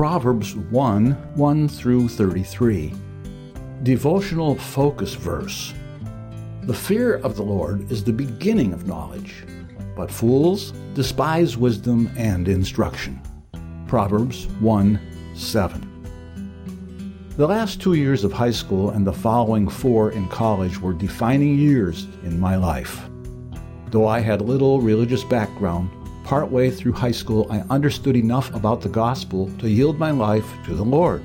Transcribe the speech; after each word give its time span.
Proverbs 0.00 0.56
1 0.56 1.12
1 1.34 1.68
through 1.68 2.08
33. 2.08 2.94
Devotional 3.82 4.54
focus 4.54 5.12
verse 5.12 5.74
The 6.62 6.72
fear 6.72 7.16
of 7.16 7.36
the 7.36 7.42
Lord 7.42 7.92
is 7.92 8.02
the 8.02 8.10
beginning 8.10 8.72
of 8.72 8.86
knowledge, 8.86 9.44
but 9.94 10.10
fools 10.10 10.72
despise 10.94 11.58
wisdom 11.58 12.10
and 12.16 12.48
instruction. 12.48 13.20
Proverbs 13.86 14.46
1 14.60 14.98
7. 15.34 17.32
The 17.36 17.46
last 17.46 17.82
two 17.82 17.92
years 17.92 18.24
of 18.24 18.32
high 18.32 18.52
school 18.52 18.92
and 18.92 19.06
the 19.06 19.12
following 19.12 19.68
four 19.68 20.12
in 20.12 20.28
college 20.28 20.80
were 20.80 20.94
defining 20.94 21.58
years 21.58 22.04
in 22.22 22.40
my 22.40 22.56
life. 22.56 23.06
Though 23.90 24.08
I 24.08 24.20
had 24.20 24.40
little 24.40 24.80
religious 24.80 25.24
background, 25.24 25.90
partway 26.24 26.70
through 26.70 26.92
high 26.92 27.10
school 27.10 27.46
I 27.50 27.60
understood 27.70 28.16
enough 28.16 28.54
about 28.54 28.80
the 28.80 28.88
gospel 28.88 29.50
to 29.58 29.68
yield 29.68 29.98
my 29.98 30.10
life 30.10 30.46
to 30.66 30.74
the 30.74 30.84
Lord. 30.84 31.22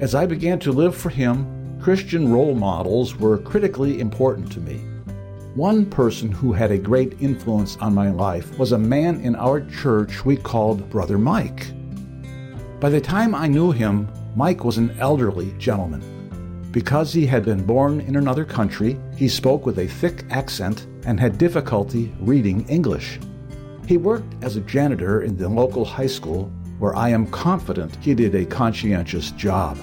As 0.00 0.14
I 0.14 0.26
began 0.26 0.58
to 0.60 0.72
live 0.72 0.96
for 0.96 1.10
Him, 1.10 1.78
Christian 1.80 2.32
role 2.32 2.54
models 2.54 3.16
were 3.16 3.38
critically 3.38 4.00
important 4.00 4.50
to 4.52 4.60
me. 4.60 4.80
One 5.54 5.86
person 5.86 6.30
who 6.30 6.52
had 6.52 6.70
a 6.70 6.78
great 6.78 7.20
influence 7.20 7.76
on 7.78 7.94
my 7.94 8.10
life 8.10 8.56
was 8.58 8.72
a 8.72 8.78
man 8.78 9.20
in 9.22 9.34
our 9.34 9.60
church 9.62 10.24
we 10.24 10.36
called 10.36 10.88
Brother 10.90 11.18
Mike. 11.18 11.72
By 12.80 12.90
the 12.90 13.00
time 13.00 13.34
I 13.34 13.48
knew 13.48 13.72
him, 13.72 14.08
Mike 14.36 14.64
was 14.64 14.78
an 14.78 14.96
elderly 15.00 15.52
gentleman. 15.58 16.70
Because 16.70 17.12
he 17.12 17.26
had 17.26 17.44
been 17.44 17.64
born 17.64 18.00
in 18.02 18.14
another 18.14 18.44
country, 18.44 19.00
he 19.16 19.28
spoke 19.28 19.66
with 19.66 19.78
a 19.80 19.88
thick 19.88 20.24
accent 20.30 20.86
and 21.04 21.18
had 21.18 21.38
difficulty 21.38 22.14
reading 22.20 22.64
English. 22.68 23.18
He 23.88 23.96
worked 23.96 24.44
as 24.44 24.56
a 24.56 24.60
janitor 24.60 25.22
in 25.22 25.38
the 25.38 25.48
local 25.48 25.82
high 25.82 26.08
school, 26.08 26.52
where 26.78 26.94
I 26.94 27.08
am 27.08 27.26
confident 27.28 27.96
he 28.02 28.14
did 28.14 28.34
a 28.34 28.44
conscientious 28.44 29.30
job. 29.30 29.78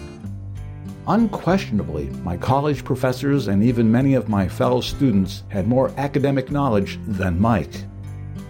Unquestionably, 1.08 2.11
my 2.22 2.38
college 2.38 2.83
professors 2.83 3.48
and 3.48 3.64
even 3.64 3.92
many 3.92 4.14
of 4.14 4.30
my 4.30 4.48
fellow 4.48 4.80
students 4.80 5.42
had 5.50 5.67
more 5.67 5.92
academic 5.98 6.52
knowledge 6.52 7.00
than 7.08 7.42
Mike. 7.42 7.83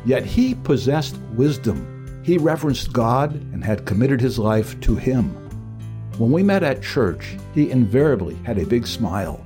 Yet 0.05 0.25
he 0.25 0.55
possessed 0.55 1.17
wisdom. 1.35 2.21
He 2.25 2.37
reverenced 2.37 2.91
God 2.91 3.35
and 3.53 3.63
had 3.63 3.85
committed 3.85 4.19
his 4.19 4.37
life 4.37 4.77
to 4.81 4.97
Him. 4.97 5.29
When 6.17 6.33
we 6.33 6.43
met 6.43 6.63
at 6.63 6.83
church, 6.83 7.37
he 7.53 7.71
invariably 7.71 8.35
had 8.43 8.57
a 8.57 8.65
big 8.65 8.85
smile. 8.85 9.41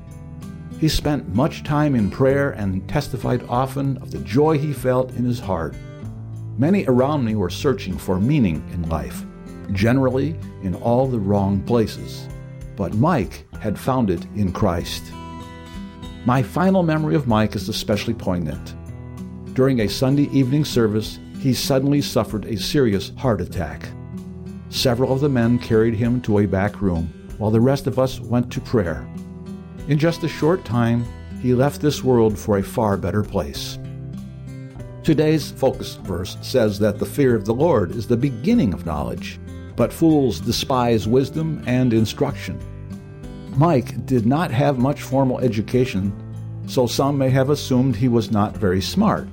He 0.79 0.87
spent 0.87 1.35
much 1.35 1.63
time 1.63 1.93
in 1.93 2.09
prayer 2.09 2.49
and 2.49 2.89
testified 2.89 3.43
often 3.47 3.97
of 3.97 4.09
the 4.09 4.17
joy 4.19 4.57
he 4.57 4.73
felt 4.73 5.11
in 5.11 5.23
his 5.23 5.39
heart. 5.39 5.75
Many 6.59 6.85
around 6.87 7.23
me 7.23 7.35
were 7.35 7.49
searching 7.49 7.97
for 7.97 8.19
meaning 8.19 8.61
in 8.73 8.89
life, 8.89 9.23
generally 9.71 10.37
in 10.61 10.75
all 10.75 11.07
the 11.07 11.17
wrong 11.17 11.61
places. 11.63 12.27
But 12.75 12.95
Mike 12.95 13.47
had 13.61 13.79
found 13.79 14.09
it 14.09 14.25
in 14.35 14.51
Christ. 14.51 15.03
My 16.25 16.43
final 16.43 16.83
memory 16.83 17.15
of 17.15 17.29
Mike 17.29 17.55
is 17.55 17.69
especially 17.69 18.13
poignant. 18.13 18.75
During 19.53 19.79
a 19.79 19.87
Sunday 19.87 20.29
evening 20.37 20.65
service, 20.65 21.17
he 21.39 21.53
suddenly 21.53 22.01
suffered 22.01 22.43
a 22.43 22.57
serious 22.57 23.13
heart 23.15 23.39
attack. 23.39 23.87
Several 24.67 25.13
of 25.13 25.21
the 25.21 25.29
men 25.29 25.59
carried 25.59 25.93
him 25.93 26.19
to 26.23 26.39
a 26.39 26.45
back 26.45 26.81
room, 26.81 27.07
while 27.37 27.51
the 27.51 27.61
rest 27.61 27.87
of 27.87 27.97
us 27.97 28.19
went 28.19 28.51
to 28.51 28.59
prayer. 28.59 29.07
In 29.87 29.97
just 29.97 30.25
a 30.25 30.27
short 30.27 30.65
time, 30.65 31.05
he 31.41 31.53
left 31.53 31.79
this 31.79 32.03
world 32.03 32.37
for 32.37 32.57
a 32.57 32.63
far 32.63 32.97
better 32.97 33.23
place. 33.23 33.79
Today's 35.03 35.51
focus 35.51 35.95
verse 35.95 36.37
says 36.41 36.77
that 36.79 36.99
the 36.99 37.05
fear 37.05 37.35
of 37.35 37.45
the 37.45 37.53
Lord 37.53 37.91
is 37.91 38.07
the 38.07 38.17
beginning 38.17 38.73
of 38.73 38.85
knowledge, 38.85 39.39
but 39.75 39.93
fools 39.93 40.39
despise 40.39 41.07
wisdom 41.07 41.63
and 41.65 41.93
instruction. 41.93 42.59
Mike 43.55 44.05
did 44.05 44.25
not 44.25 44.51
have 44.51 44.77
much 44.77 45.01
formal 45.01 45.39
education, 45.39 46.13
so 46.67 46.85
some 46.85 47.17
may 47.17 47.29
have 47.29 47.49
assumed 47.49 47.95
he 47.95 48.07
was 48.07 48.29
not 48.29 48.55
very 48.55 48.81
smart. 48.81 49.27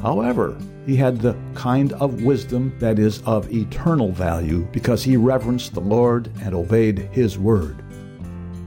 However, 0.00 0.56
he 0.86 0.96
had 0.96 1.18
the 1.20 1.36
kind 1.54 1.92
of 1.94 2.22
wisdom 2.22 2.74
that 2.78 2.98
is 2.98 3.20
of 3.22 3.52
eternal 3.52 4.10
value 4.10 4.66
because 4.72 5.02
he 5.02 5.16
reverenced 5.16 5.74
the 5.74 5.80
Lord 5.80 6.30
and 6.42 6.54
obeyed 6.54 7.10
His 7.12 7.38
word. 7.38 7.84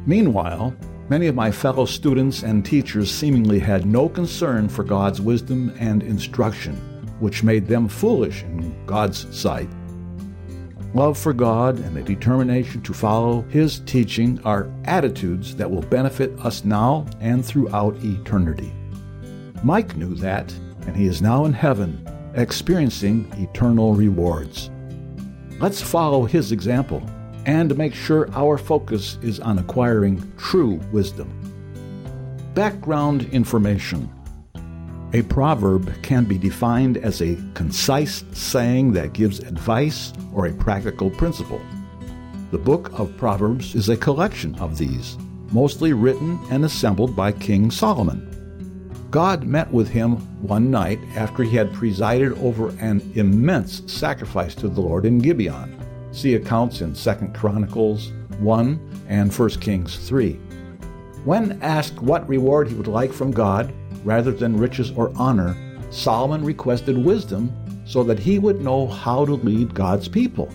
Meanwhile, 0.05 0.75
many 1.11 1.27
of 1.27 1.35
my 1.35 1.51
fellow 1.51 1.83
students 1.83 2.41
and 2.41 2.65
teachers 2.65 3.11
seemingly 3.11 3.59
had 3.59 3.85
no 3.85 4.07
concern 4.07 4.69
for 4.69 4.85
God's 4.85 5.19
wisdom 5.19 5.75
and 5.77 6.01
instruction, 6.03 6.73
which 7.19 7.43
made 7.43 7.67
them 7.67 7.89
foolish 7.89 8.43
in 8.43 8.73
God's 8.85 9.27
sight. 9.37 9.67
Love 10.93 11.17
for 11.17 11.33
God 11.33 11.77
and 11.79 11.97
the 11.97 12.01
determination 12.01 12.81
to 12.83 12.93
follow 12.93 13.41
His 13.49 13.79
teaching 13.79 14.39
are 14.45 14.71
attitudes 14.85 15.53
that 15.57 15.69
will 15.69 15.81
benefit 15.81 16.31
us 16.39 16.63
now 16.63 17.05
and 17.19 17.45
throughout 17.45 17.93
eternity. 18.05 18.71
Mike 19.65 19.97
knew 19.97 20.15
that, 20.15 20.49
and 20.87 20.95
he 20.95 21.07
is 21.07 21.21
now 21.21 21.43
in 21.43 21.51
heaven 21.51 22.07
experiencing 22.35 23.29
eternal 23.37 23.95
rewards. 23.95 24.71
Let's 25.59 25.81
follow 25.81 26.23
his 26.23 26.53
example 26.53 27.03
and 27.45 27.77
make 27.77 27.93
sure 27.93 28.29
our 28.33 28.57
focus 28.57 29.17
is 29.21 29.39
on 29.39 29.59
acquiring 29.59 30.31
true 30.37 30.79
wisdom. 30.91 31.29
Background 32.53 33.23
information 33.31 34.09
A 35.13 35.21
proverb 35.23 35.91
can 36.03 36.25
be 36.25 36.37
defined 36.37 36.97
as 36.97 37.21
a 37.21 37.37
concise 37.53 38.23
saying 38.33 38.93
that 38.93 39.13
gives 39.13 39.39
advice 39.39 40.13
or 40.33 40.47
a 40.47 40.53
practical 40.53 41.09
principle. 41.09 41.61
The 42.51 42.57
book 42.57 42.91
of 42.99 43.15
Proverbs 43.17 43.75
is 43.75 43.89
a 43.89 43.97
collection 43.97 44.55
of 44.55 44.77
these, 44.77 45.17
mostly 45.51 45.93
written 45.93 46.39
and 46.49 46.65
assembled 46.65 47.15
by 47.15 47.31
King 47.31 47.71
Solomon. 47.71 48.27
God 49.11 49.43
met 49.43 49.69
with 49.71 49.89
him 49.89 50.15
one 50.41 50.71
night 50.71 50.99
after 51.15 51.43
he 51.43 51.57
had 51.57 51.73
presided 51.73 52.31
over 52.39 52.69
an 52.79 53.01
immense 53.15 53.81
sacrifice 53.91 54.55
to 54.55 54.69
the 54.69 54.79
Lord 54.79 55.05
in 55.05 55.19
Gibeon. 55.19 55.77
See 56.11 56.35
accounts 56.35 56.81
in 56.81 56.93
2 56.93 57.13
Chronicles 57.33 58.11
1 58.39 59.05
and 59.07 59.33
1 59.33 59.49
Kings 59.61 59.97
3. 60.07 60.33
When 61.23 61.61
asked 61.61 62.01
what 62.01 62.27
reward 62.27 62.67
he 62.67 62.75
would 62.75 62.87
like 62.87 63.13
from 63.13 63.31
God, 63.31 63.73
rather 64.03 64.31
than 64.31 64.57
riches 64.57 64.91
or 64.91 65.11
honor, 65.15 65.55
Solomon 65.91 66.43
requested 66.43 66.97
wisdom 66.97 67.51
so 67.85 68.03
that 68.03 68.19
he 68.19 68.39
would 68.39 68.61
know 68.61 68.87
how 68.87 69.25
to 69.25 69.33
lead 69.33 69.73
God's 69.73 70.07
people. 70.07 70.51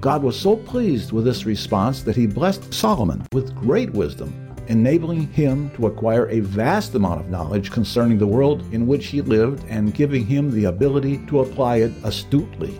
God 0.00 0.22
was 0.22 0.38
so 0.38 0.56
pleased 0.56 1.12
with 1.12 1.24
this 1.24 1.46
response 1.46 2.02
that 2.02 2.16
he 2.16 2.26
blessed 2.26 2.72
Solomon 2.72 3.26
with 3.32 3.54
great 3.56 3.90
wisdom 3.90 4.48
enabling 4.68 5.26
him 5.28 5.70
to 5.70 5.86
acquire 5.86 6.28
a 6.28 6.40
vast 6.40 6.94
amount 6.94 7.20
of 7.20 7.30
knowledge 7.30 7.70
concerning 7.70 8.18
the 8.18 8.26
world 8.26 8.62
in 8.72 8.86
which 8.86 9.06
he 9.06 9.22
lived 9.22 9.64
and 9.68 9.94
giving 9.94 10.24
him 10.24 10.50
the 10.50 10.64
ability 10.64 11.18
to 11.26 11.40
apply 11.40 11.76
it 11.76 11.92
astutely. 12.04 12.78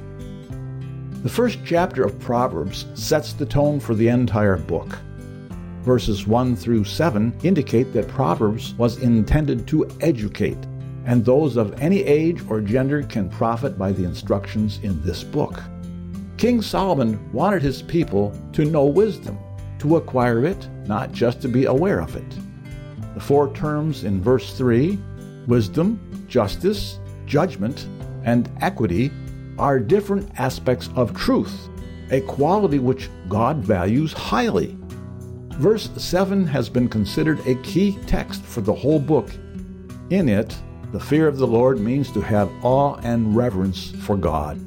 The 1.22 1.28
first 1.28 1.58
chapter 1.64 2.04
of 2.04 2.16
Proverbs 2.20 2.86
sets 2.94 3.32
the 3.32 3.44
tone 3.44 3.80
for 3.80 3.96
the 3.96 4.06
entire 4.06 4.56
book. 4.56 4.96
Verses 5.82 6.28
1 6.28 6.54
through 6.54 6.84
7 6.84 7.36
indicate 7.42 7.92
that 7.92 8.06
Proverbs 8.06 8.74
was 8.74 9.02
intended 9.02 9.66
to 9.66 9.88
educate, 10.00 10.58
and 11.06 11.24
those 11.24 11.56
of 11.56 11.82
any 11.82 12.04
age 12.04 12.40
or 12.48 12.60
gender 12.60 13.02
can 13.02 13.28
profit 13.28 13.76
by 13.76 13.90
the 13.90 14.04
instructions 14.04 14.78
in 14.84 15.02
this 15.02 15.24
book. 15.24 15.60
King 16.36 16.62
Solomon 16.62 17.18
wanted 17.32 17.62
his 17.62 17.82
people 17.82 18.32
to 18.52 18.64
know 18.64 18.86
wisdom, 18.86 19.36
to 19.80 19.96
acquire 19.96 20.44
it, 20.44 20.68
not 20.86 21.10
just 21.10 21.42
to 21.42 21.48
be 21.48 21.64
aware 21.64 22.00
of 22.00 22.14
it. 22.14 22.38
The 23.14 23.20
four 23.20 23.52
terms 23.54 24.04
in 24.04 24.22
verse 24.22 24.56
3 24.56 24.96
wisdom, 25.48 26.24
justice, 26.28 27.00
judgment, 27.26 27.88
and 28.22 28.48
equity 28.60 29.10
are 29.58 29.78
different 29.78 30.30
aspects 30.38 30.88
of 30.94 31.14
truth, 31.16 31.68
a 32.10 32.20
quality 32.22 32.78
which 32.78 33.10
God 33.28 33.58
values 33.58 34.12
highly. 34.12 34.76
Verse 35.54 35.90
7 35.96 36.46
has 36.46 36.68
been 36.68 36.88
considered 36.88 37.40
a 37.46 37.56
key 37.56 37.98
text 38.06 38.42
for 38.42 38.60
the 38.60 38.72
whole 38.72 39.00
book. 39.00 39.28
In 40.10 40.28
it, 40.28 40.56
the 40.92 41.00
fear 41.00 41.28
of 41.28 41.36
the 41.36 41.46
Lord 41.46 41.80
means 41.80 42.10
to 42.12 42.20
have 42.20 42.50
awe 42.62 42.94
and 43.02 43.36
reverence 43.36 43.90
for 43.90 44.16
God. 44.16 44.64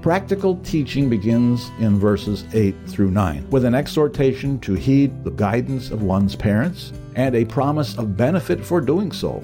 Practical 0.00 0.56
teaching 0.64 1.08
begins 1.10 1.70
in 1.78 1.98
verses 1.98 2.44
8 2.54 2.74
through 2.86 3.10
9 3.10 3.50
with 3.50 3.64
an 3.64 3.74
exhortation 3.74 4.58
to 4.60 4.74
heed 4.74 5.22
the 5.22 5.30
guidance 5.30 5.90
of 5.90 6.02
one's 6.02 6.34
parents 6.34 6.92
and 7.14 7.34
a 7.34 7.44
promise 7.44 7.96
of 7.98 8.16
benefit 8.16 8.64
for 8.64 8.80
doing 8.80 9.12
so. 9.12 9.42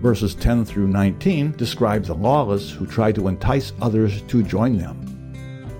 Verses 0.00 0.34
10 0.34 0.64
through 0.64 0.88
19 0.88 1.52
describe 1.52 2.04
the 2.04 2.14
lawless 2.14 2.70
who 2.70 2.86
try 2.86 3.12
to 3.12 3.28
entice 3.28 3.72
others 3.80 4.22
to 4.22 4.42
join 4.42 4.78
them. 4.78 4.96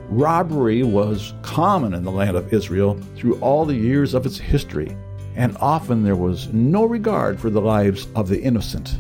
Robbery 0.09 0.83
was 0.83 1.35
common 1.43 1.95
in 1.95 2.05
the 2.05 2.11
land 2.11 2.37
of 2.37 2.53
Israel 2.53 2.99
through 3.17 3.39
all 3.41 3.65
the 3.65 3.77
years 3.77 4.15
of 4.15 4.27
its 4.27 4.39
history, 4.39 4.97
and 5.37 5.57
often 5.61 6.03
there 6.03 6.17
was 6.17 6.53
no 6.53 6.85
regard 6.85 7.41
for 7.41 7.51
the 7.51 7.61
lives 7.61 8.09
of 8.15 8.29
the 8.29 8.41
innocent. 8.41 8.99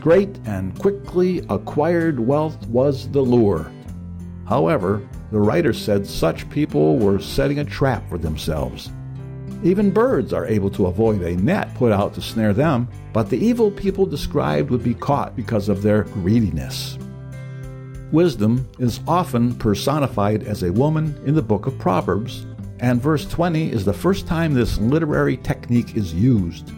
Great 0.00 0.38
and 0.46 0.78
quickly 0.78 1.44
acquired 1.48 2.20
wealth 2.20 2.66
was 2.68 3.08
the 3.10 3.20
lure, 3.20 3.70
However, 4.46 5.02
The 5.32 5.40
writer 5.40 5.72
said 5.72 6.06
such 6.06 6.48
people 6.48 6.96
were 6.96 7.18
setting 7.18 7.58
a 7.58 7.64
trap 7.64 8.08
for 8.08 8.18
themselves. 8.18 8.92
Even 9.62 9.90
birds 9.90 10.32
are 10.32 10.46
able 10.46 10.70
to 10.70 10.86
avoid 10.86 11.22
a 11.22 11.36
net 11.36 11.74
put 11.74 11.92
out 11.92 12.14
to 12.14 12.20
snare 12.20 12.52
them, 12.52 12.88
but 13.12 13.30
the 13.30 13.38
evil 13.38 13.70
people 13.70 14.04
described 14.04 14.70
would 14.70 14.84
be 14.84 14.94
caught 14.94 15.34
because 15.34 15.68
of 15.68 15.82
their 15.82 16.04
greediness. 16.04 16.98
Wisdom 18.12 18.68
is 18.78 19.00
often 19.08 19.54
personified 19.56 20.44
as 20.44 20.62
a 20.62 20.72
woman 20.72 21.20
in 21.26 21.34
the 21.34 21.42
book 21.42 21.66
of 21.66 21.78
Proverbs, 21.78 22.46
and 22.80 23.00
verse 23.00 23.24
20 23.26 23.72
is 23.72 23.84
the 23.84 23.92
first 23.92 24.26
time 24.26 24.52
this 24.52 24.78
literary 24.78 25.36
technique 25.38 25.96
is 25.96 26.12
used. 26.12 26.68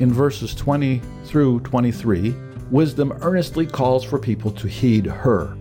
In 0.00 0.12
verses 0.12 0.54
20 0.54 1.00
through 1.24 1.60
23, 1.60 2.34
wisdom 2.70 3.12
earnestly 3.22 3.66
calls 3.66 4.02
for 4.02 4.18
people 4.18 4.50
to 4.52 4.66
heed 4.66 5.06
her. 5.06 5.56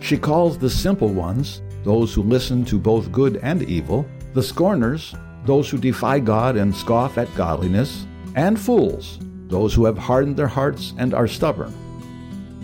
She 0.00 0.16
calls 0.16 0.56
the 0.56 0.70
simple 0.70 1.08
ones, 1.08 1.62
those 1.82 2.14
who 2.14 2.22
listen 2.22 2.64
to 2.66 2.78
both 2.78 3.10
good 3.10 3.38
and 3.42 3.62
evil, 3.62 4.06
the 4.34 4.42
scorners, 4.42 5.14
those 5.44 5.70
who 5.70 5.78
defy 5.78 6.20
God 6.20 6.56
and 6.56 6.74
scoff 6.74 7.18
at 7.18 7.34
godliness, 7.34 8.06
and 8.36 8.60
fools, 8.60 9.18
those 9.48 9.74
who 9.74 9.84
have 9.84 9.98
hardened 9.98 10.36
their 10.36 10.46
hearts 10.46 10.94
and 10.98 11.14
are 11.14 11.26
stubborn. 11.26 11.74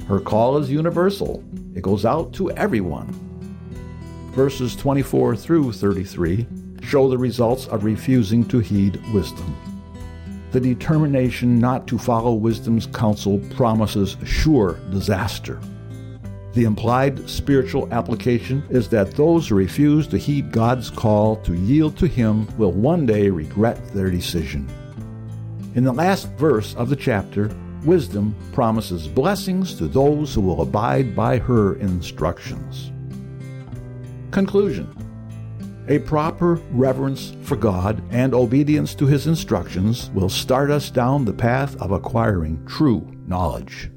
Her 0.09 0.21
call 0.21 0.57
is 0.59 0.71
universal, 0.71 1.43
it 1.75 1.83
goes 1.83 2.05
out 2.05 2.33
to 2.35 2.51
everyone. 2.53 3.13
Verses 4.33 4.77
24 4.77 5.37
through 5.37 5.73
33 5.73 6.47
show 6.83 7.09
the 7.09 7.19
results 7.19 7.67
of 7.67 7.83
refusing 7.83 8.45
to 8.45 8.61
heed 8.61 9.01
wisdom. 9.13 9.57
The 10.53 10.61
determination 10.61 11.59
not 11.59 11.89
to 11.89 11.99
follow 11.99 12.33
wisdom's 12.35 12.87
counsel 12.87 13.41
promises 13.57 14.17
sure 14.25 14.79
disaster. 14.91 15.61
The 16.57 16.65
implied 16.65 17.29
spiritual 17.29 17.87
application 17.93 18.65
is 18.71 18.89
that 18.89 19.11
those 19.11 19.47
who 19.47 19.57
refuse 19.57 20.07
to 20.07 20.17
heed 20.17 20.53
God's 20.53 20.89
call 20.89 21.37
to 21.43 21.53
yield 21.53 21.99
to 21.99 22.07
Him 22.07 22.49
will 22.57 22.73
one 22.73 23.05
day 23.05 23.29
regret 23.29 23.93
their 23.93 24.11
decision. 24.11 24.67
In 25.75 25.85
the 25.85 25.93
last 25.93 26.31
verse 26.39 26.75
of 26.77 26.89
the 26.89 26.97
chapter, 26.97 27.55
wisdom 27.85 28.35
promises 28.55 29.07
blessings 29.07 29.75
to 29.75 29.87
those 29.87 30.33
who 30.33 30.41
will 30.41 30.63
abide 30.63 31.15
by 31.15 31.37
her 31.37 31.75
instructions. 31.75 32.91
Conclusion 34.31 34.89
A 35.89 35.99
proper 35.99 36.55
reverence 36.71 37.37
for 37.43 37.57
God 37.57 38.03
and 38.11 38.33
obedience 38.33 38.95
to 38.95 39.05
His 39.05 39.27
instructions 39.27 40.09
will 40.15 40.31
start 40.31 40.71
us 40.71 40.89
down 40.89 41.27
the 41.27 41.35
path 41.35 41.79
of 41.83 41.91
acquiring 41.91 42.65
true 42.65 43.07
knowledge. 43.27 43.91